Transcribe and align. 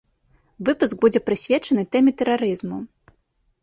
Выпуск 0.69 0.95
будзе 1.05 1.23
прысвечаны 1.29 1.87
тэме 1.93 2.11
тэрарызму. 2.23 2.85